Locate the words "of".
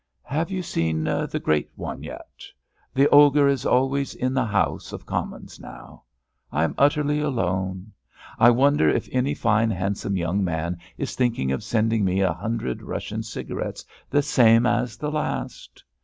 4.93-5.05, 11.51-11.63